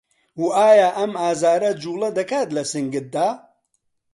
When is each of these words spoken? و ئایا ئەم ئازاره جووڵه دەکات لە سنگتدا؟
و 0.41 0.45
ئایا 0.57 0.89
ئەم 0.97 1.13
ئازاره 1.21 1.71
جووڵه 1.81 2.09
دەکات 2.17 2.47
لە 2.55 2.63
سنگتدا؟ 2.71 3.27